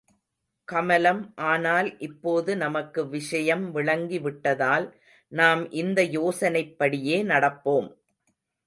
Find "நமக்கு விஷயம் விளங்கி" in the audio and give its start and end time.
2.57-4.19